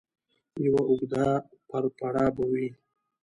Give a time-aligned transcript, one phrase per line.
[0.65, 1.27] یوه اوږده
[1.69, 2.67] پړپړه به وي.